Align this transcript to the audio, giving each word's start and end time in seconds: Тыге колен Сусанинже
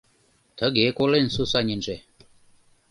Тыге 0.57 0.87
колен 0.97 1.27
Сусанинже 1.35 1.95